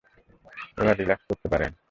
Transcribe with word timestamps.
এবার 0.77 0.95
রিল্যাক্স 0.97 1.25
করতে 1.29 1.47
পারেন। 1.47 1.71